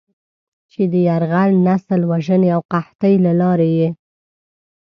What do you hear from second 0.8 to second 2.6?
د "يرغل، نسل وژنې